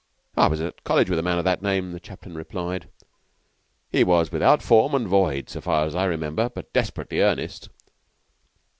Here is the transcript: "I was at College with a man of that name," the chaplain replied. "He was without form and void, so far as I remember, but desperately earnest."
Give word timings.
"I 0.35 0.47
was 0.47 0.59
at 0.61 0.83
College 0.83 1.11
with 1.11 1.19
a 1.19 1.21
man 1.21 1.37
of 1.37 1.43
that 1.45 1.61
name," 1.61 1.91
the 1.91 1.99
chaplain 1.99 2.33
replied. 2.33 2.89
"He 3.91 4.03
was 4.03 4.31
without 4.31 4.63
form 4.63 4.95
and 4.95 5.07
void, 5.07 5.47
so 5.47 5.61
far 5.61 5.85
as 5.85 5.93
I 5.93 6.05
remember, 6.05 6.49
but 6.49 6.73
desperately 6.73 7.19
earnest." 7.21 7.69